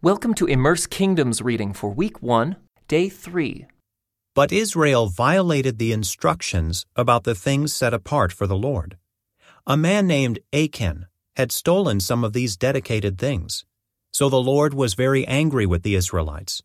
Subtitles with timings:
[0.00, 2.54] Welcome to Immerse Kingdom's reading for week 1,
[2.86, 3.66] day 3.
[4.32, 8.96] But Israel violated the instructions about the things set apart for the Lord.
[9.66, 13.64] A man named Achan had stolen some of these dedicated things.
[14.12, 16.62] So the Lord was very angry with the Israelites.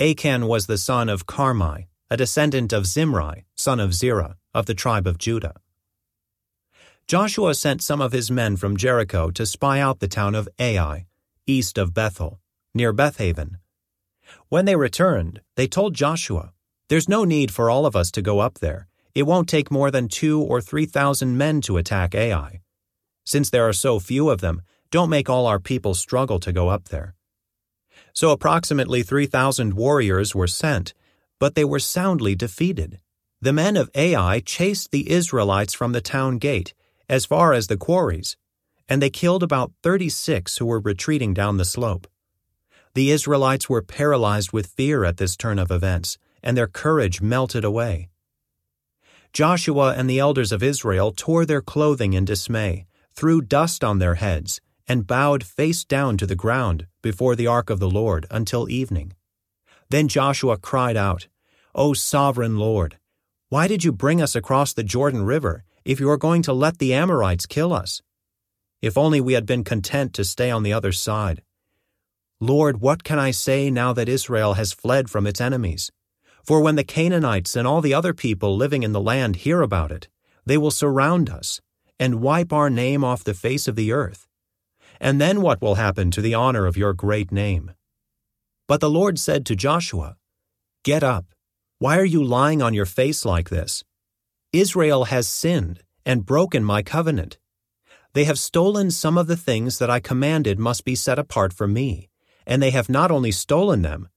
[0.00, 4.74] Achan was the son of Carmi, a descendant of Zimri, son of Zerah, of the
[4.74, 5.54] tribe of Judah.
[7.06, 11.06] Joshua sent some of his men from Jericho to spy out the town of Ai,
[11.46, 12.40] east of Bethel,
[12.74, 13.58] near Bethaven.
[14.48, 16.52] When they returned, they told Joshua,
[16.88, 18.88] There's no need for all of us to go up there.
[19.14, 22.60] It won't take more than two or three thousand men to attack Ai.
[23.24, 26.68] Since there are so few of them, don't make all our people struggle to go
[26.68, 27.14] up there.
[28.12, 30.92] So approximately 3,000 warriors were sent,
[31.38, 33.00] but they were soundly defeated.
[33.40, 36.74] The men of Ai chased the Israelites from the town gate
[37.08, 38.36] as far as the quarries,
[38.88, 42.06] and they killed about 36 who were retreating down the slope.
[42.94, 47.64] The Israelites were paralyzed with fear at this turn of events, and their courage melted
[47.64, 48.10] away.
[49.32, 54.16] Joshua and the elders of Israel tore their clothing in dismay, threw dust on their
[54.16, 58.68] heads, and bowed face down to the ground before the ark of the Lord until
[58.68, 59.14] evening.
[59.88, 61.28] Then Joshua cried out,
[61.74, 62.98] O sovereign Lord,
[63.48, 66.78] why did you bring us across the Jordan River if you are going to let
[66.78, 68.02] the Amorites kill us?
[68.82, 71.42] If only we had been content to stay on the other side.
[72.40, 75.92] Lord, what can I say now that Israel has fled from its enemies?
[76.44, 79.92] For when the Canaanites and all the other people living in the land hear about
[79.92, 80.08] it,
[80.44, 81.60] they will surround us
[82.00, 84.26] and wipe our name off the face of the earth.
[85.00, 87.70] And then what will happen to the honor of your great name?
[88.66, 90.16] But the Lord said to Joshua,
[90.82, 91.26] Get up.
[91.78, 93.84] Why are you lying on your face like this?
[94.52, 97.38] Israel has sinned and broken my covenant.
[98.14, 101.66] They have stolen some of the things that I commanded must be set apart for
[101.66, 102.10] me,
[102.46, 104.08] and they have not only stolen them,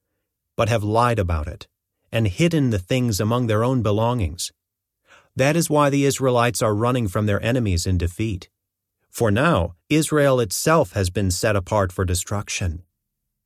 [0.57, 1.67] but have lied about it,
[2.11, 4.51] and hidden the things among their own belongings.
[5.35, 8.49] That is why the Israelites are running from their enemies in defeat.
[9.09, 12.83] For now, Israel itself has been set apart for destruction.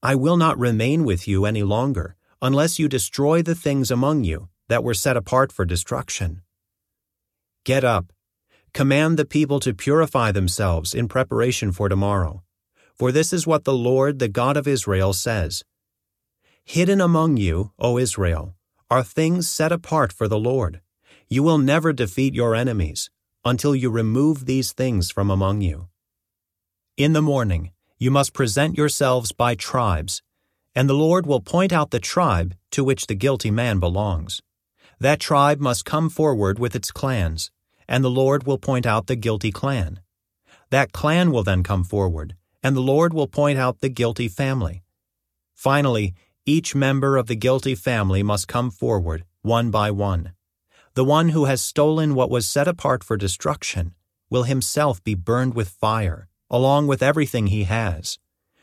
[0.01, 4.49] I will not remain with you any longer, unless you destroy the things among you
[4.67, 6.41] that were set apart for destruction.
[7.65, 8.11] Get up
[8.73, 12.43] Command the people to purify themselves in preparation for tomorrow.
[12.93, 15.63] For this is what the Lord, the God of Israel, says
[16.63, 18.55] Hidden among you, O Israel,
[18.91, 20.81] are things set apart for the Lord.
[21.27, 23.09] You will never defeat your enemies
[23.43, 25.87] until you remove these things from among you.
[26.97, 30.21] In the morning, you must present yourselves by tribes,
[30.75, 34.41] and the Lord will point out the tribe to which the guilty man belongs.
[34.99, 37.51] That tribe must come forward with its clans
[37.89, 39.99] and the Lord will point out the guilty clan.
[40.69, 44.83] That clan will then come forward, and the Lord will point out the guilty family.
[45.55, 46.13] Finally,
[46.45, 50.33] each member of the guilty family must come forward, one by one.
[50.93, 53.95] The one who has stolen what was set apart for destruction
[54.29, 58.19] will himself be burned with fire, along with everything he has.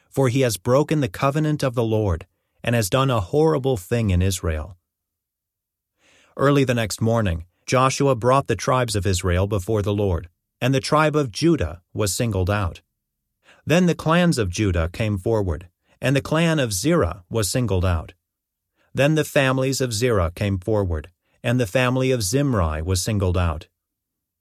[0.08, 2.26] For he has broken the covenant of the Lord,
[2.62, 4.76] and has done a horrible thing in Israel.
[6.36, 10.28] Early the next morning, Joshua brought the tribes of Israel before the Lord,
[10.60, 12.80] and the tribe of Judah was singled out.
[13.66, 15.68] Then the clans of Judah came forward,
[16.00, 18.14] and the clan of Zerah was singled out.
[18.94, 21.10] Then the families of Zerah came forward,
[21.42, 23.66] and the family of Zimri was singled out.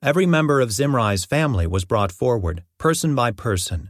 [0.04, 3.90] Every member of Zimri's family was brought forward, person by person,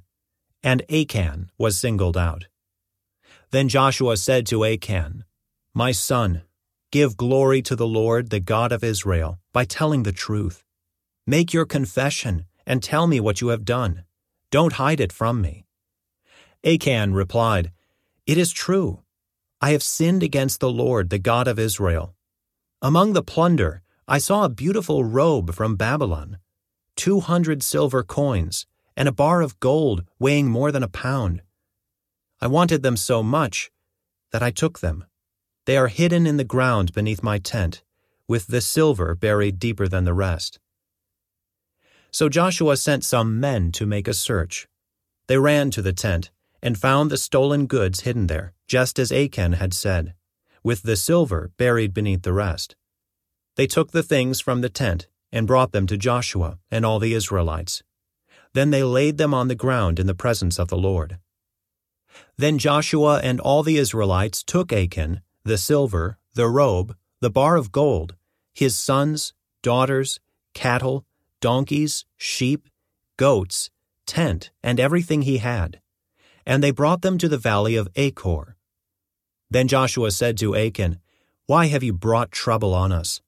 [0.63, 2.47] and Achan was singled out.
[3.51, 5.25] Then Joshua said to Achan,
[5.74, 6.44] My son,
[6.95, 10.63] Give glory to the Lord, the God of Israel, by telling the truth.
[11.28, 14.06] Make your confession and tell me what you have done.
[14.50, 15.66] Don't hide it from me.
[16.63, 17.73] Achan replied,
[18.25, 19.03] It is true.
[19.59, 22.16] I have sinned against the Lord, the God of Israel.
[22.81, 26.38] Among the plunder, I saw a beautiful robe from Babylon,
[26.95, 31.41] two hundred silver coins, and a bar of gold weighing more than a pound.
[32.39, 33.69] I wanted them so much
[34.31, 35.03] that I took them.
[35.65, 37.83] They are hidden in the ground beneath my tent,
[38.27, 40.59] with the silver buried deeper than the rest.
[42.12, 44.67] So Joshua sent some men to make a search.
[45.27, 46.29] They ran to the tent
[46.62, 50.13] and found the stolen goods hidden there, just as Achan had said,
[50.63, 52.75] with the silver buried beneath the rest.
[53.56, 57.13] They took the things from the tent and brought them to Joshua and all the
[57.13, 57.83] Israelites.
[58.53, 61.17] Then they laid them on the ground in the presence of the Lord.
[62.38, 67.71] Then Joshua and all the Israelites took Achan the silver, the robe, the bar of
[67.71, 68.15] gold,
[68.53, 69.33] his sons,
[69.63, 70.19] daughters,
[70.53, 71.06] cattle,
[71.39, 72.68] donkeys, sheep,
[73.18, 73.69] goats,
[74.06, 75.80] tent, and everything he had.
[76.45, 78.56] and they brought them to the valley of Achor.
[79.50, 81.00] Then Joshua said to Achan,
[81.48, 83.21] Why have you brought trouble on us?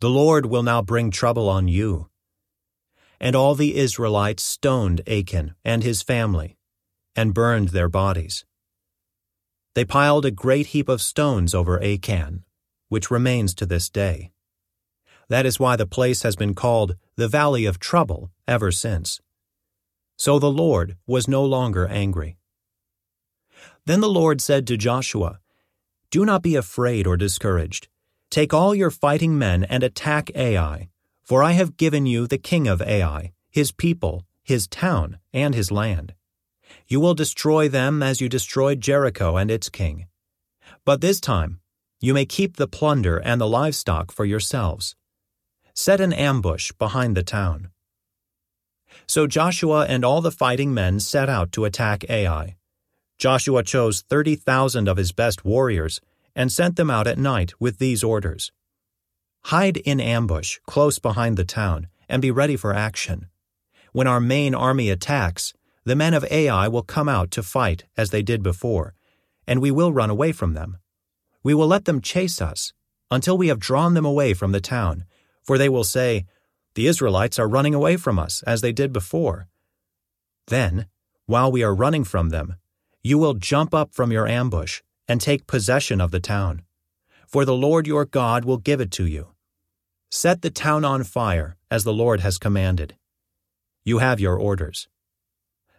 [0.00, 2.08] The Lord will now bring trouble on you.
[3.20, 6.56] And all the Israelites stoned Achan and his family,
[7.16, 8.44] and burned their bodies.
[9.74, 12.44] They piled a great heap of stones over Achan,
[12.88, 14.32] which remains to this day.
[15.28, 19.20] That is why the place has been called the Valley of Trouble ever since.
[20.16, 22.38] So the Lord was no longer angry.
[23.84, 25.40] Then the Lord said to Joshua,
[26.10, 27.88] Do not be afraid or discouraged.
[28.30, 30.88] Take all your fighting men and attack Ai,
[31.22, 35.70] for I have given you the king of Ai, his people, his town, and his
[35.70, 36.14] land.
[36.86, 40.06] You will destroy them as you destroyed Jericho and its king.
[40.84, 41.60] But this time,
[42.00, 44.94] you may keep the plunder and the livestock for yourselves.
[45.74, 47.70] Set an ambush behind the town.
[49.06, 52.56] So Joshua and all the fighting men set out to attack Ai.
[53.18, 56.00] Joshua chose 30,000 of his best warriors
[56.34, 58.52] and sent them out at night with these orders
[59.44, 63.28] Hide in ambush close behind the town and be ready for action.
[63.92, 65.54] When our main army attacks,
[65.88, 68.94] the men of Ai will come out to fight as they did before,
[69.46, 70.76] and we will run away from them.
[71.42, 72.74] We will let them chase us
[73.10, 75.04] until we have drawn them away from the town,
[75.42, 76.26] for they will say,
[76.74, 79.48] The Israelites are running away from us as they did before.
[80.48, 80.86] Then,
[81.24, 82.56] while we are running from them,
[83.02, 86.64] you will jump up from your ambush and take possession of the town,
[87.26, 89.28] for the Lord your God will give it to you.
[90.10, 92.96] Set the town on fire as the Lord has commanded.
[93.84, 94.86] You have your orders.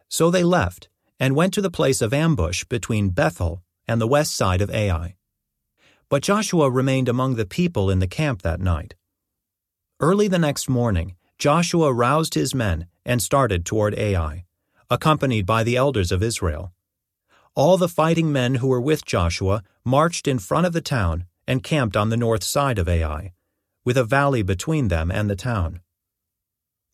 [0.09, 0.89] So they left
[1.19, 5.15] and went to the place of ambush between Bethel and the west side of Ai.
[6.09, 8.95] But Joshua remained among the people in the camp that night.
[9.99, 14.45] Early the next morning, Joshua roused his men and started toward Ai,
[14.89, 16.73] accompanied by the elders of Israel.
[17.55, 21.63] All the fighting men who were with Joshua marched in front of the town and
[21.63, 23.33] camped on the north side of Ai,
[23.85, 25.81] with a valley between them and the town.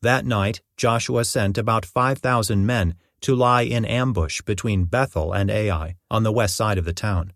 [0.01, 2.95] That night Joshua sent about 5,000 men
[3.25, 7.33] to lie in ambush between Bethel and Ai on the west side of the town.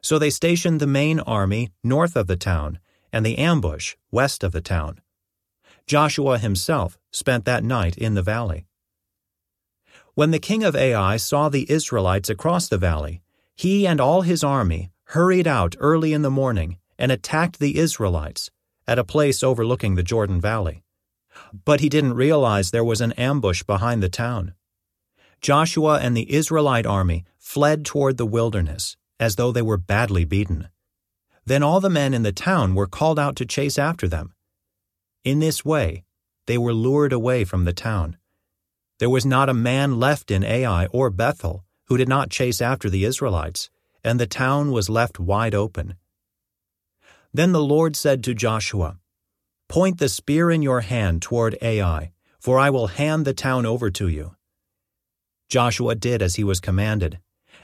[0.00, 2.78] So they stationed the main army north of the town
[3.12, 5.02] and the ambush west of the town.
[5.86, 8.64] Joshua himself spent that night in the valley.
[10.14, 13.20] When the king of Ai saw the Israelites across the valley,
[13.54, 18.50] he and all his army hurried out early in the morning and attacked the Israelites
[18.86, 20.82] at a place overlooking the Jordan Valley.
[21.52, 24.54] But he didn't realize there was an ambush behind the town.
[25.40, 30.68] Joshua and the Israelite army fled toward the wilderness as though they were badly beaten.
[31.44, 34.34] Then all the men in the town were called out to chase after them.
[35.24, 36.04] In this way,
[36.46, 38.16] they were lured away from the town.
[38.98, 42.88] There was not a man left in Ai or Bethel who did not chase after
[42.88, 43.70] the Israelites,
[44.04, 45.96] and the town was left wide open.
[47.32, 48.98] Then the Lord said to Joshua,
[49.68, 53.90] Point the spear in your hand toward Ai, for I will hand the town over
[53.90, 54.36] to you.
[55.50, 57.18] Joshua did as he was commanded.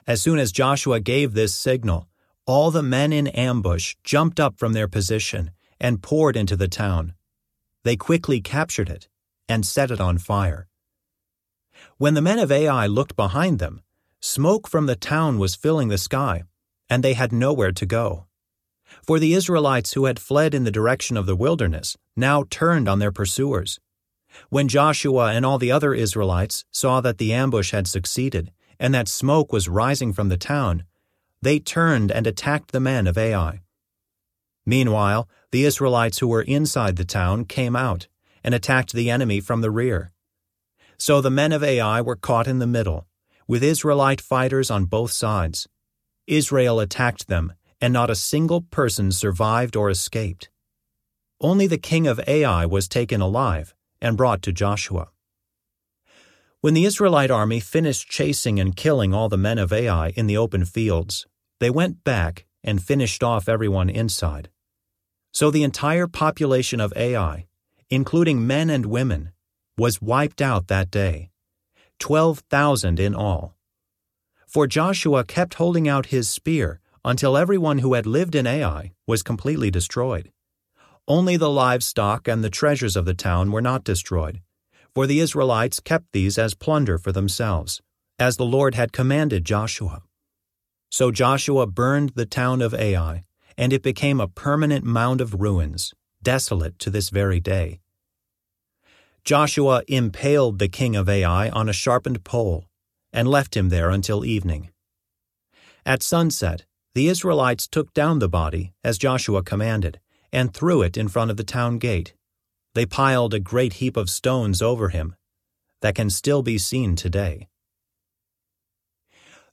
[0.06, 2.08] As soon as Joshua gave this signal,
[2.44, 7.14] all the men in ambush jumped up from their position and poured into the town.
[7.84, 9.08] They quickly captured it
[9.48, 10.68] and set it on fire.
[11.96, 13.82] When the men of Ai looked behind them,
[14.20, 16.42] smoke from the town was filling the sky,
[16.90, 18.26] and they had nowhere to go.
[19.02, 22.98] For the Israelites who had fled in the direction of the wilderness now turned on
[22.98, 23.78] their pursuers.
[24.48, 29.08] When Joshua and all the other Israelites saw that the ambush had succeeded and that
[29.08, 30.84] smoke was rising from the town,
[31.42, 33.60] they turned and attacked the men of Ai.
[34.64, 38.08] Meanwhile, the Israelites who were inside the town came out
[38.42, 40.12] and attacked the enemy from the rear.
[40.98, 43.06] So the men of Ai were caught in the middle,
[43.46, 45.68] with Israelite fighters on both sides.
[46.26, 50.50] Israel attacked them, and not a single person survived or escaped.
[51.40, 55.08] Only the king of Ai was taken alive and brought to Joshua.
[56.60, 60.36] When the Israelite army finished chasing and killing all the men of Ai in the
[60.36, 61.26] open fields,
[61.60, 64.50] they went back and finished off everyone inside.
[65.32, 67.46] So the entire population of Ai,
[67.90, 69.32] including men and women,
[69.78, 71.30] was wiped out that day,
[71.98, 73.54] 12,000 in all.
[74.46, 79.22] For Joshua kept holding out his spear until everyone who had lived in Ai was
[79.22, 80.32] completely destroyed.
[81.08, 84.40] Only the livestock and the treasures of the town were not destroyed,
[84.92, 87.80] for the Israelites kept these as plunder for themselves,
[88.18, 90.02] as the Lord had commanded Joshua.
[90.90, 93.24] So Joshua burned the town of Ai,
[93.56, 97.80] and it became a permanent mound of ruins, desolate to this very day.
[99.24, 102.64] Joshua impaled the king of Ai on a sharpened pole,
[103.12, 104.70] and left him there until evening.
[105.84, 110.00] At sunset, the Israelites took down the body, as Joshua commanded,
[110.36, 112.12] and threw it in front of the town gate.
[112.74, 115.16] They piled a great heap of stones over him
[115.80, 117.48] that can still be seen today.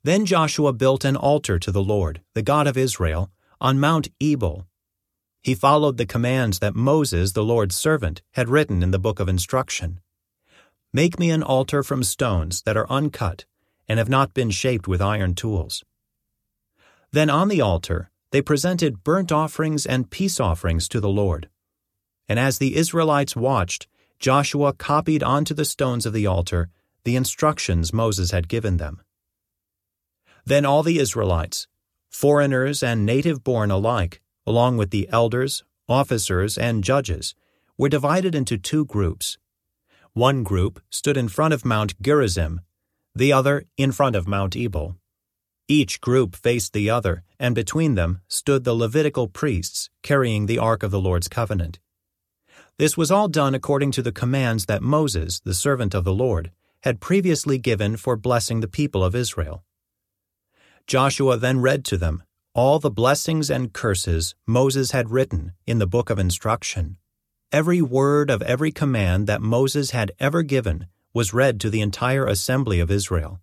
[0.04, 4.68] Then Joshua built an altar to the Lord, the God of Israel, on Mount Ebal.
[5.42, 9.30] He followed the commands that Moses, the Lord's servant, had written in the book of
[9.30, 10.02] instruction.
[10.92, 13.46] Make me an altar from stones that are uncut
[13.88, 15.82] and have not been shaped with iron tools.
[17.14, 21.50] Then on the altar they presented burnt offerings and peace offerings to the Lord.
[22.28, 23.88] And as the Israelites watched,
[24.20, 26.70] Joshua copied onto the stones of the altar
[27.04, 29.04] the instructions Moses had given them.
[30.46, 31.68] Then all the Israelites,
[32.10, 37.36] foreigners and native born alike, along with the elders, officers, and judges,
[37.78, 39.38] were divided into two groups.
[40.14, 42.62] One group stood in front of Mount Gerizim,
[43.14, 44.96] the other in front of Mount Ebal.
[45.68, 50.84] Each group faced the other, and between them stood the Levitical priests carrying the Ark
[50.84, 51.80] of the Lord's covenant.
[52.78, 56.52] This was all done according to the commands that Moses, the servant of the Lord,
[56.82, 59.64] had previously given for blessing the people of Israel.
[60.86, 65.88] Joshua then read to them all the blessings and curses Moses had written in the
[65.88, 66.98] book of instruction.
[67.54, 72.26] Every word of every command that Moses had ever given was read to the entire
[72.26, 73.40] assembly of Israel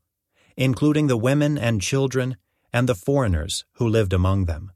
[0.61, 2.37] including the women and children
[2.71, 4.71] and the foreigners who lived among them.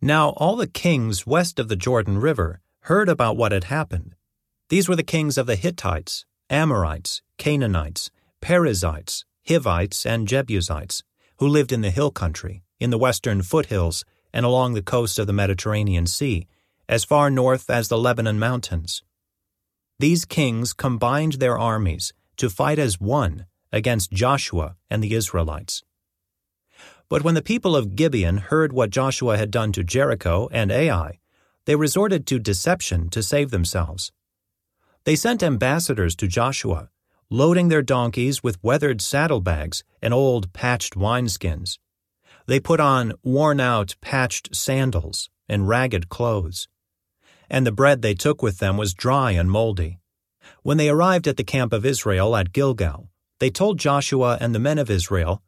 [0.00, 4.14] Now all the kings west of the Jordan River heard about what had happened.
[4.70, 11.02] These were the kings of the Hittites, Amorites, Canaanites, Perizzites, Hivites, and Jebusites,
[11.36, 15.26] who lived in the hill country, in the western foothills, and along the coast of
[15.26, 16.46] the Mediterranean Sea,
[16.88, 19.02] as far north as the Lebanon Mountains.
[19.98, 25.82] These kings combined their armies to fight as one against Joshua and the Israelites.
[27.08, 31.20] But when the people of Gibeon heard what Joshua had done to Jericho and Ai,
[31.64, 34.12] they resorted to deception to save themselves.
[35.04, 36.90] They sent ambassadors to Joshua,
[37.30, 41.78] loading their donkeys with weathered saddlebags and old patched wineskins.
[42.46, 46.68] They put on worn out patched sandals and ragged clothes.
[47.50, 49.98] And the bread they took with them was dry and moldy.
[50.62, 54.58] When they arrived at the camp of Israel at Gilgal, they told Joshua and the
[54.58, 55.42] men of Israel,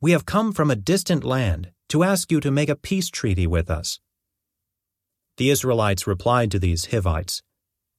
[0.00, 3.46] We have come from a distant land to ask you to make a peace treaty
[3.46, 4.00] with us.
[5.36, 7.42] The Israelites replied to these Hivites,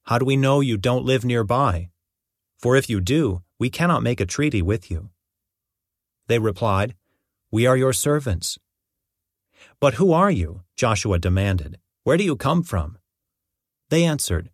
[0.03, 1.89] How do we know you don't live nearby?
[2.57, 5.09] For if you do, we cannot make a treaty with you.
[6.27, 6.95] They replied,
[7.51, 8.57] We are your servants.
[9.79, 10.63] But who are you?
[10.75, 11.79] Joshua demanded.
[12.03, 12.97] Where do you come from?
[13.89, 14.49] They answered,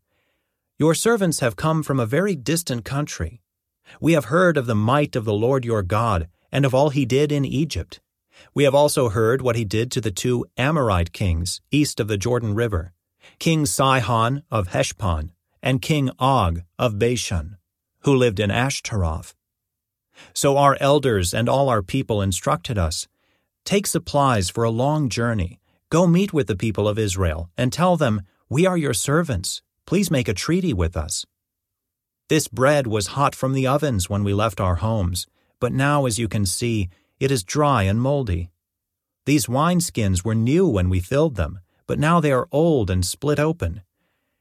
[0.80, 3.43] Your servants have come from a very distant country
[4.00, 7.06] we have heard of the might of the Lord your God, and of all he
[7.06, 8.00] did in Egypt.
[8.54, 12.18] We have also heard what he did to the two Amorite kings east of the
[12.18, 12.94] Jordan River,
[13.40, 15.32] King Sihon of Heshbon,
[15.62, 17.58] and King Og of Bashan,
[18.02, 19.34] who lived in Ashtaroth.
[20.34, 23.08] So our elders and all our people instructed us
[23.66, 25.62] Take supplies for a long journey.
[25.90, 29.62] Go meet with the people of Israel, and tell them, We are your servants.
[29.86, 31.26] Please make a treaty with us.
[32.30, 35.28] This bread was hot from the ovens when we left our homes,
[35.60, 36.90] but now, as you can see,
[37.20, 38.50] it is dry and moldy.
[39.26, 43.40] These wineskins were new when we filled them, but now they are old and split
[43.40, 43.82] open.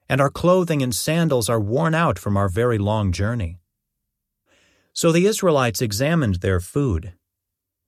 [0.08, 3.58] And our clothing and sandals are worn out from our very long journey.
[4.92, 7.14] So the Israelites examined their food,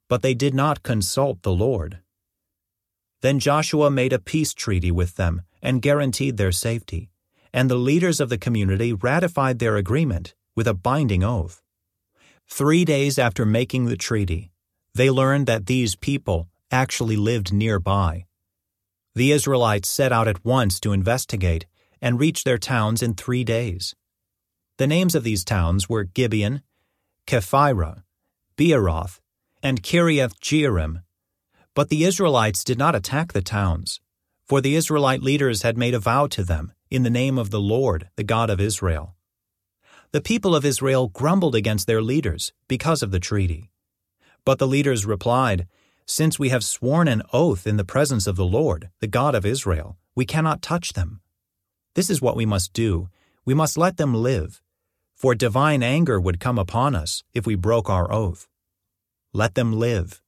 [0.09, 1.99] but they did not consult the Lord.
[3.21, 7.11] Then Joshua made a peace treaty with them and guaranteed their safety
[7.55, 11.63] and the leaders of the community ratified their agreement with a binding oath.
[12.51, 14.51] Three days after making the treaty,
[14.93, 18.27] they learned that these people actually lived nearby.
[19.15, 21.67] The Israelites set out at once to investigate
[22.03, 23.95] and reached their towns in three days.
[24.79, 26.61] The names of these towns were Gibeon,
[27.29, 28.03] Kephirah,
[28.57, 29.21] Beeroth,
[29.63, 31.05] and Kiriath Jearim.
[31.73, 34.01] But the Israelites did not attack the towns,
[34.45, 37.61] for the Israelite leaders had made a vow to them in the name of the
[37.61, 39.17] Lord, the God of Israel.
[40.13, 43.73] The people of Israel grumbled against their leaders because of the treaty.
[44.45, 45.67] But the leaders replied,
[46.07, 49.45] Since we have sworn an oath in the presence of the Lord, the God of
[49.45, 51.21] Israel, we cannot touch them.
[51.97, 53.09] This is what we must do.
[53.45, 54.63] We must let them live,
[55.17, 58.47] for divine anger would come upon us if we broke our oath.
[59.33, 60.23] Let them live.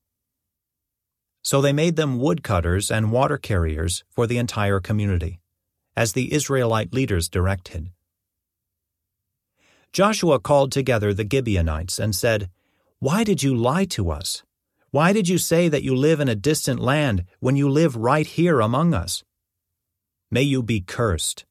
[1.43, 5.39] So they made them woodcutters and water carriers for the entire community
[5.97, 7.91] as the Israelite leaders directed.
[9.93, 12.51] Joshua called together the Gibeonites and said,
[12.99, 14.43] Why did you lie to us?
[14.91, 18.27] Why did you say that you live in a distant land when you live right
[18.27, 19.25] here among us?
[20.31, 21.47] May you be cursed.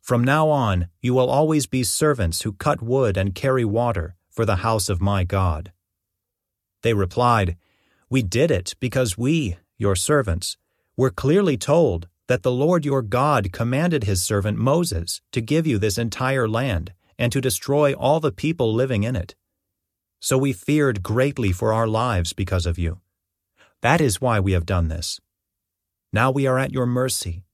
[0.00, 4.46] From now on, you will always be servants who cut wood and carry water for
[4.46, 5.72] the house of my God.
[6.82, 7.56] They replied,
[8.08, 10.56] We did it because we, your servants,
[10.96, 15.78] were clearly told that the Lord your God commanded his servant Moses to give you
[15.78, 19.34] this entire land and to destroy all the people living in it.
[20.20, 23.00] So we feared greatly for our lives because of you.
[23.80, 25.20] That is why we have done this.
[26.12, 27.44] Now we are at your mercy.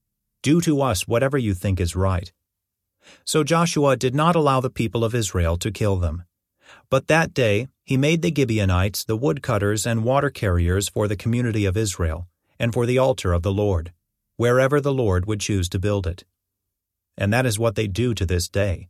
[0.42, 2.32] Do to us whatever you think is right.
[3.24, 6.24] So Joshua did not allow the people of Israel to kill them.
[6.90, 11.64] But that day he made the Gibeonites the woodcutters and water carriers for the community
[11.64, 12.26] of Israel,
[12.58, 13.92] and for the altar of the Lord,
[14.36, 16.24] wherever the Lord would choose to build it.
[17.16, 18.88] And that is what they do to this day.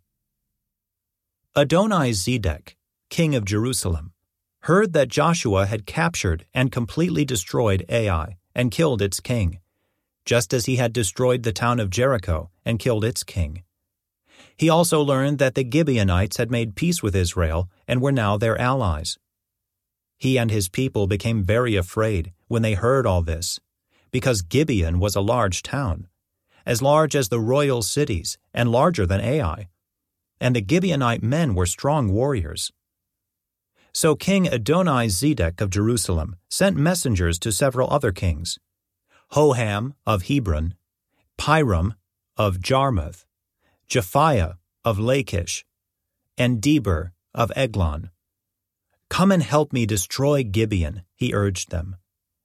[1.56, 2.76] Adonai Zedek,
[3.10, 4.12] king of Jerusalem,
[4.60, 9.58] heard that Joshua had captured and completely destroyed Ai and killed its king,
[10.24, 13.62] just as he had destroyed the town of Jericho and killed its king.
[14.56, 18.58] He also learned that the Gibeonites had made peace with Israel and were now their
[18.58, 19.18] allies.
[20.16, 23.60] He and his people became very afraid when they heard all this,
[24.14, 26.06] because Gibeon was a large town,
[26.64, 29.66] as large as the royal cities and larger than Ai,
[30.40, 32.70] and the Gibeonite men were strong warriors.
[33.92, 38.56] So King Adonai Zedek of Jerusalem sent messengers to several other kings
[39.32, 40.74] Hoham of Hebron,
[41.36, 41.96] Piram
[42.36, 43.24] of Jarmuth,
[43.88, 45.66] Japhia of Lachish,
[46.38, 48.10] and Deber of Eglon.
[49.10, 51.96] Come and help me destroy Gibeon, he urged them,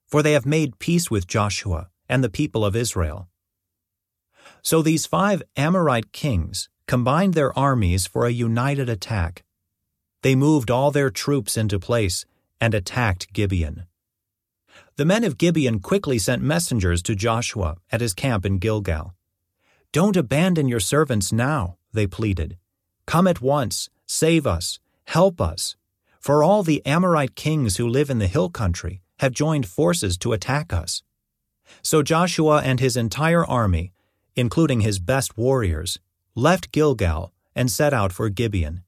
[0.09, 3.29] for they have made peace with Joshua and the people of Israel.
[4.63, 9.43] So these five Amorite kings combined their armies for a united attack.
[10.23, 12.25] They moved all their troops into place
[12.59, 13.85] and attacked Gibeon.
[14.95, 19.13] The men of Gibeon quickly sent messengers to Joshua at his camp in Gilgal.
[19.91, 22.57] Don't abandon your servants now, they pleaded.
[23.05, 25.77] Come at once, save us, help us.
[26.19, 30.33] For all the Amorite kings who live in the hill country have joined forces to
[30.33, 31.03] attack us.
[31.81, 33.93] So Joshua and his entire army,
[34.35, 35.99] including his best warriors,
[36.35, 38.83] left Gilgal and set out for Gibeon.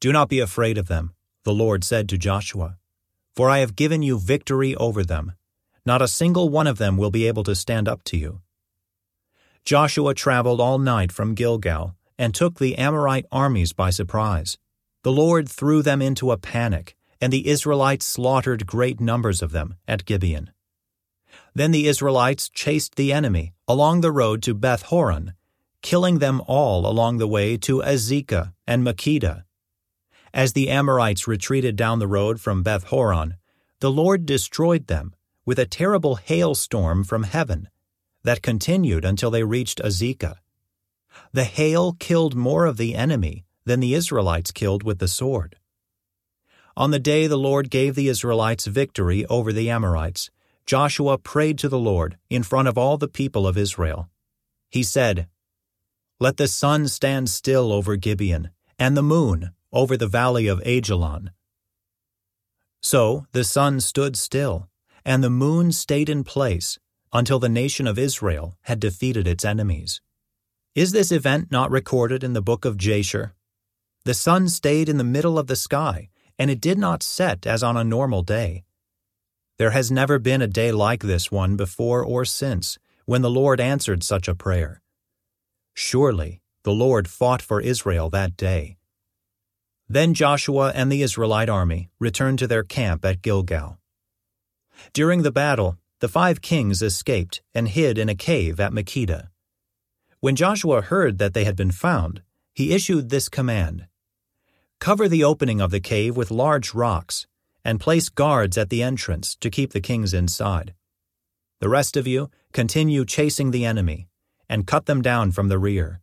[0.00, 2.76] Do not be afraid of them, the Lord said to Joshua,
[3.34, 5.32] for I have given you victory over them.
[5.84, 8.40] Not a single one of them will be able to stand up to you.
[9.64, 14.58] Joshua traveled all night from Gilgal and took the Amorite armies by surprise.
[15.02, 19.76] The Lord threw them into a panic, and the Israelites slaughtered great numbers of them
[19.86, 20.50] at Gibeon.
[21.54, 25.34] Then the Israelites chased the enemy along the road to Beth Horon,
[25.82, 29.44] killing them all along the way to Azekah and Makkedah.
[30.34, 33.36] As the Amorites retreated down the road from Beth Horon,
[33.80, 35.14] the Lord destroyed them
[35.46, 37.68] with a terrible hailstorm from heaven
[38.24, 40.36] that continued until they reached Azekah.
[41.32, 45.56] The hail killed more of the enemy than the Israelites killed with the sword.
[46.78, 50.30] On the day the Lord gave the Israelites victory over the Amorites,
[50.66, 54.10] Joshua prayed to the Lord in front of all the people of Israel.
[54.68, 55.26] He said,
[56.20, 61.30] Let the sun stand still over Gibeon, and the moon over the valley of Ajalon.
[62.82, 64.68] So the sun stood still,
[65.02, 66.78] and the moon stayed in place
[67.10, 70.02] until the nation of Israel had defeated its enemies.
[70.74, 73.34] Is this event not recorded in the book of Jasher?
[74.04, 77.62] The sun stayed in the middle of the sky, and it did not set as
[77.62, 78.64] on a normal day.
[79.58, 83.60] There has never been a day like this one before or since, when the Lord
[83.60, 84.82] answered such a prayer.
[85.74, 88.76] Surely the Lord fought for Israel that day.
[89.88, 93.78] Then Joshua and the Israelite army returned to their camp at Gilgal.
[94.92, 99.28] During the battle, the five kings escaped and hid in a cave at Makkedah.
[100.20, 102.22] When Joshua heard that they had been found,
[102.52, 103.86] he issued this command
[104.80, 107.26] Cover the opening of the cave with large rocks,
[107.64, 110.74] and place guards at the entrance to keep the kings inside.
[111.60, 114.08] The rest of you continue chasing the enemy,
[114.48, 116.00] and cut them down from the rear.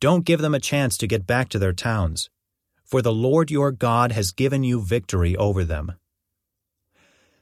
[0.00, 2.28] Don't give them a chance to get back to their towns,
[2.84, 5.92] for the Lord your God has given you victory over them.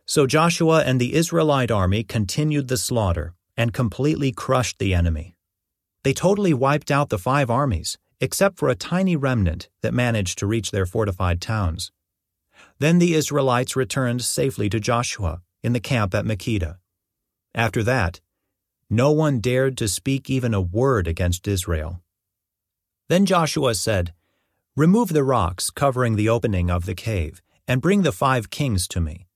[0.07, 5.37] So Joshua and the Israelite army continued the slaughter and completely crushed the enemy.
[6.03, 10.46] They totally wiped out the five armies, except for a tiny remnant that managed to
[10.46, 11.90] reach their fortified towns.
[12.78, 16.76] Then the Israelites returned safely to Joshua in the camp at Makkedah.
[17.54, 18.20] After that,
[18.88, 22.02] no one dared to speak even a word against Israel.
[23.09, 24.12] Then Joshua said,
[24.76, 29.00] Remove the rocks covering the opening of the cave, and bring the five kings to
[29.00, 29.26] me.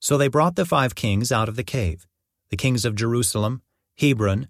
[0.00, 2.06] So they brought the five kings out of the cave
[2.50, 3.62] the kings of Jerusalem,
[3.98, 4.48] Hebron,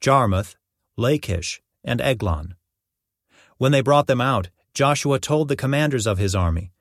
[0.00, 0.56] Jarmuth,
[0.96, 2.54] Lachish, and Eglon.
[3.62, 6.72] When they brought them out, Joshua told the commanders of his army,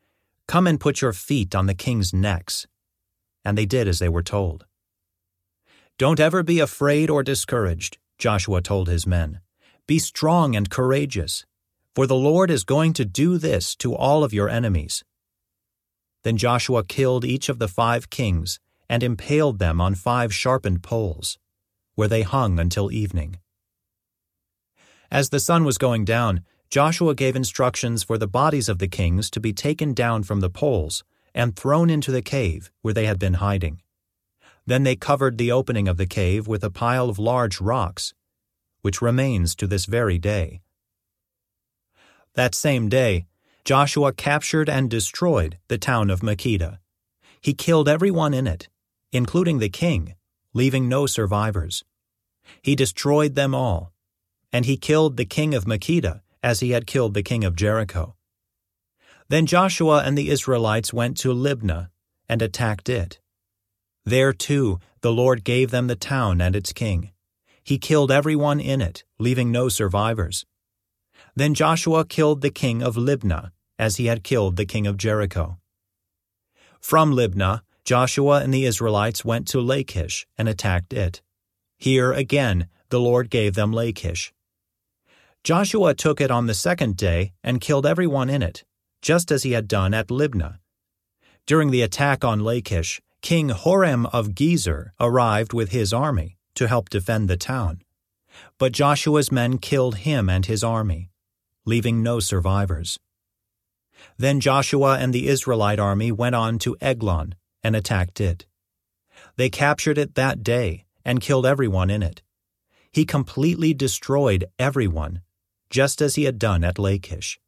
[0.48, 2.65] Come and put your feet on the kings' necks.
[3.46, 4.65] And they did as they were told.
[6.00, 9.41] Don't ever be afraid or discouraged, Joshua told his men.
[9.86, 11.46] Be strong and courageous,
[11.94, 15.04] for the Lord is going to do this to all of your enemies.
[16.24, 21.38] Then Joshua killed each of the five kings and impaled them on five sharpened poles,
[21.94, 23.38] where they hung until evening.
[25.12, 29.29] As the sun was going down, Joshua gave instructions for the bodies of the kings
[29.31, 31.03] to be taken down from the poles
[31.36, 33.81] and thrown into the cave where they had been hiding.
[34.65, 38.13] Then they covered the opening of the cave with a pile of large rocks,
[38.84, 40.62] which remains to this very day.
[42.36, 43.25] That same day,
[43.65, 46.79] Joshua captured and destroyed the town of Makkedah.
[47.41, 48.69] He killed everyone in it,
[49.12, 50.15] including the king,
[50.53, 51.84] leaving no survivors.
[52.62, 53.91] He destroyed them all,
[54.53, 58.15] and he killed the king of Makkedah as he had killed the king of Jericho.
[59.30, 61.89] Then Joshua and the Israelites went to Libnah
[62.27, 63.19] and attacked it.
[64.04, 67.12] There, too, the Lord gave them the town and its king.
[67.63, 70.45] He killed everyone in it, leaving no survivors.
[71.36, 75.60] Then Joshua killed the king of Libnah, as he had killed the king of Jericho.
[76.80, 81.21] From Libnah, Joshua and the Israelites went to Lachish and attacked it.
[81.77, 84.34] Here again, the Lord gave them Lachish.
[85.43, 88.63] Joshua took it on the second day and killed everyone in it,
[89.01, 90.60] just as he had done at Libnah.
[91.47, 96.89] During the attack on Lachish, King Horam of Gezer arrived with his army to help
[96.89, 97.82] defend the town.
[98.60, 101.10] But Joshua's men killed him and his army,
[101.65, 102.99] leaving no survivors.
[104.17, 108.45] Then Joshua and the Israelite army went on to Eglon and attacked it.
[109.38, 112.21] They captured it that day and killed everyone in it.
[112.91, 115.21] He completely destroyed everyone,
[115.71, 117.39] just as he had done at Lachish.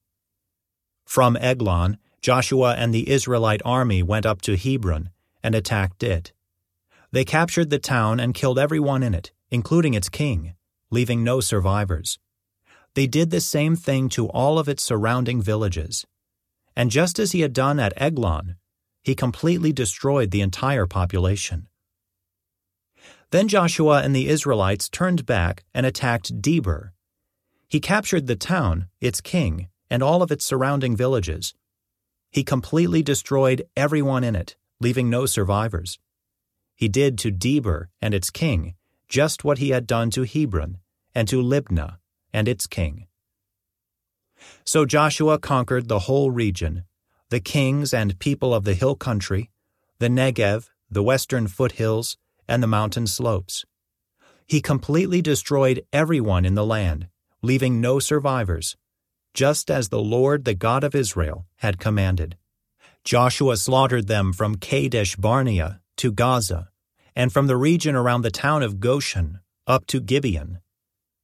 [1.05, 5.09] From Eglon, Joshua and the Israelite army went up to Hebron
[5.43, 6.31] and attacked it.
[7.12, 10.55] They captured the town and killed everyone in it, including its king,
[10.89, 12.17] leaving no survivors.
[12.95, 16.07] They did the same thing to all of its surrounding villages.
[16.75, 18.55] And just as he had done at Eglon,
[19.03, 21.67] he completely destroyed the entire population.
[23.31, 26.92] Then Joshua and the Israelites turned back and attacked Debir.
[27.67, 31.54] He captured the town, its king, and all of its surrounding villages.
[32.32, 35.99] He completely destroyed everyone in it, leaving no survivors.
[36.76, 38.76] He did to Debir and its king
[39.08, 40.80] just what he had done to Hebron
[41.13, 41.97] and to Libnah
[42.34, 43.06] and its king.
[44.65, 46.86] So Joshua conquered the whole region,
[47.30, 49.52] the kings and people of the hill country,
[49.99, 53.65] the Negev, the western foothills, and the mountain slopes.
[54.47, 57.08] He completely destroyed everyone in the land,
[57.43, 58.75] leaving no survivors,
[59.34, 62.38] just as the Lord, the God of Israel, had commanded.
[63.03, 66.69] Joshua slaughtered them from Kadesh Barnea to Gaza,
[67.15, 70.60] and from the region around the town of Goshen up to Gibeon.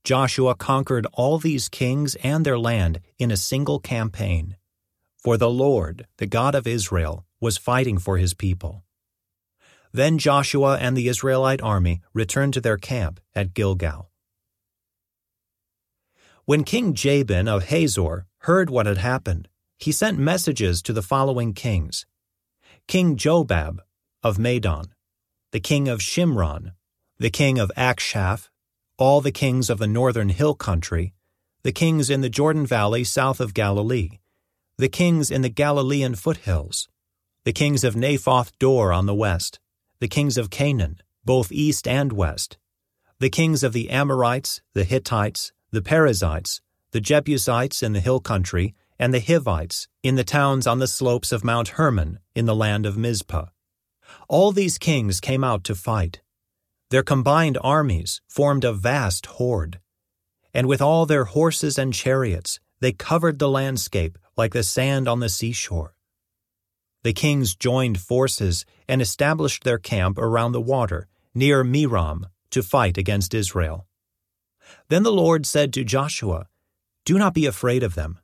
[0.03, 4.57] Joshua conquered all these kings and their land in a single campaign.
[5.17, 8.83] For the Lord, the God of Israel, was fighting for his people.
[9.91, 14.08] Then Joshua and the Israelite army returned to their camp at Gilgal.
[16.45, 19.47] When King Jabin of Hazor heard what had happened,
[19.77, 22.05] he sent messages to the following kings.
[22.87, 23.79] King Jobab
[24.23, 24.85] of Madon,
[25.51, 26.73] the king of Shimron,
[27.17, 28.49] the king of Achshaph,
[28.97, 31.13] all the kings of the northern hill country,
[31.63, 34.19] the kings in the Jordan Valley south of Galilee,
[34.77, 36.87] the kings in the Galilean foothills,
[37.43, 39.59] the kings of Naphoth Dor on the west,
[39.99, 42.57] the kings of Canaan, both east and west,
[43.19, 48.73] the kings of the Amorites, the Hittites, the Perizzites, the Jebusites in the hill country,
[48.97, 52.85] and the Hivites in the towns on the slopes of Mount Hermon in the land
[52.85, 53.45] of Mizpah.
[54.27, 56.21] All these kings came out to fight.
[56.89, 59.79] Their combined armies formed a vast horde.
[60.53, 65.19] And with all their horses and chariots, they covered the landscape like the sand on
[65.19, 65.93] the seashore.
[67.03, 72.97] The kings joined forces and established their camp around the water near Merom to fight
[72.97, 73.85] against Israel.
[74.87, 76.47] Then the Lord said to Joshua,
[77.05, 78.19] Do not be afraid of them.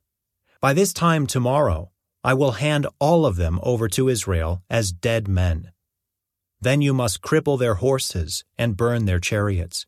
[0.61, 1.91] By this time tomorrow,
[2.23, 5.71] I will hand all of them over to Israel as dead men.
[6.59, 9.85] Then you must cripple their horses and burn their chariots.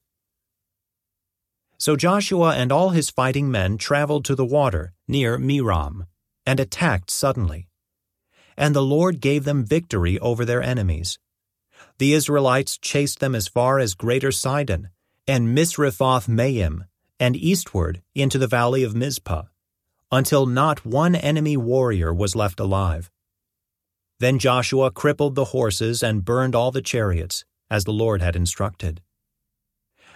[1.80, 6.06] So Joshua and all his fighting men traveled to the water near Merom
[6.46, 7.70] and attacked suddenly.
[8.56, 11.20] And the Lord gave them victory over their enemies.
[12.00, 14.90] The Israelites chased them as far as Greater Sidon
[15.28, 16.86] and Misrephoth Maim
[17.20, 19.44] and eastward into the valley of Mizpah,
[20.12, 23.12] until not one enemy warrior was left alive.
[24.20, 29.02] Then Joshua crippled the horses and burned all the chariots, as the Lord had instructed.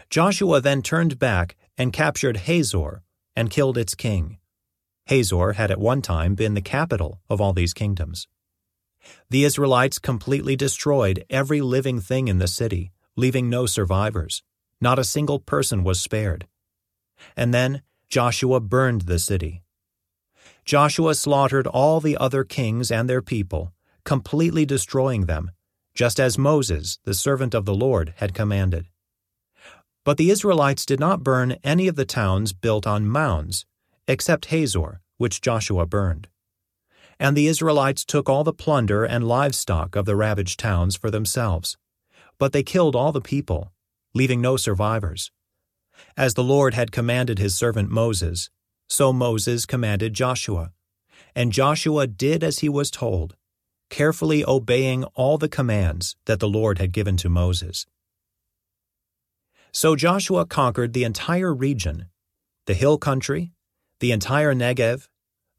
[0.09, 3.03] Joshua then turned back and captured Hazor
[3.35, 4.37] and killed its king.
[5.05, 8.27] Hazor had at one time been the capital of all these kingdoms.
[9.29, 14.43] The Israelites completely destroyed every living thing in the city, leaving no survivors.
[14.81, 16.47] Not a single person was spared.
[17.37, 19.61] And then Joshua burned the city.
[20.65, 23.71] Joshua slaughtered all the other kings and their people,
[24.03, 25.51] completely destroying them,
[25.93, 28.87] just as Moses, the servant of the Lord, had commanded.
[30.03, 33.65] But the Israelites did not burn any of the towns built on mounds,
[34.07, 36.27] except Hazor, which Joshua burned.
[37.19, 41.77] And the Israelites took all the plunder and livestock of the ravaged towns for themselves.
[42.39, 43.71] But they killed all the people,
[44.13, 45.31] leaving no survivors.
[46.17, 48.49] As the Lord had commanded his servant Moses,
[48.87, 50.71] so Moses commanded Joshua.
[51.35, 53.35] And Joshua did as he was told,
[53.89, 57.85] carefully obeying all the commands that the Lord had given to Moses.
[59.71, 62.07] So Joshua conquered the entire region,
[62.65, 63.53] the hill country,
[64.01, 65.07] the entire Negev,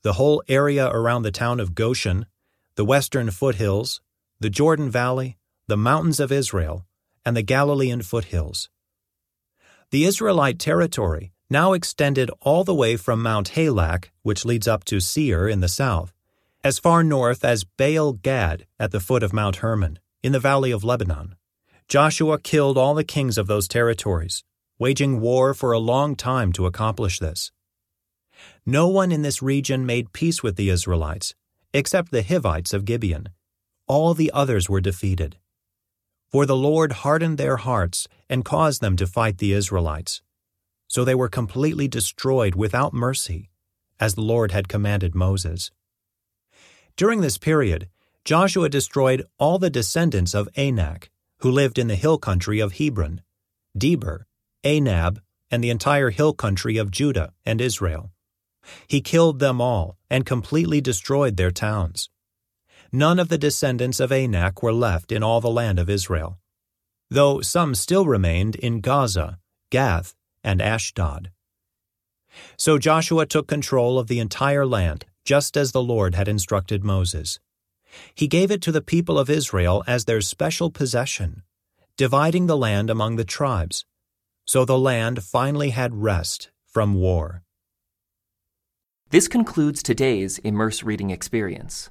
[0.02, 2.26] the whole area around the town of Goshen,
[2.74, 4.02] the western foothills,
[4.40, 5.38] the Jordan Valley,
[5.68, 6.86] the mountains of Israel,
[7.24, 8.68] and the Galilean foothills.
[9.90, 15.00] The Israelite territory now extended all the way from Mount Halak, which leads up to
[15.00, 16.14] Seir in the south,
[16.64, 20.70] as far north as Baal Gad at the foot of Mount Hermon, in the valley
[20.70, 21.36] of Lebanon.
[21.88, 24.44] Joshua killed all the kings of those territories,
[24.78, 27.52] waging war for a long time to accomplish this.
[28.64, 31.34] No one in this region made peace with the Israelites,
[31.74, 33.28] except the Hivites of Gibeon.
[33.86, 35.36] All the others were defeated.
[36.32, 40.22] For the Lord hardened their hearts and caused them to fight the Israelites.
[40.88, 43.50] So they were completely destroyed without mercy,
[44.00, 45.70] as the Lord had commanded Moses.
[46.96, 47.88] During this period,
[48.24, 53.20] Joshua destroyed all the descendants of Anak, who lived in the hill country of Hebron,
[53.76, 54.24] Debir,
[54.64, 55.18] Anab,
[55.50, 58.10] and the entire hill country of Judah and Israel.
[58.86, 62.08] He killed them all and completely destroyed their towns.
[62.92, 66.38] None of the descendants of Anak were left in all the land of Israel,
[67.08, 69.38] though some still remained in Gaza,
[69.70, 71.30] Gath, and Ashdod.
[72.58, 77.40] So Joshua took control of the entire land, just as the Lord had instructed Moses.
[78.14, 81.44] He gave it to the people of Israel as their special possession,
[81.96, 83.86] dividing the land among the tribes.
[84.44, 87.42] So the land finally had rest from war.
[89.10, 91.90] This concludes today's Immerse Reading Experience.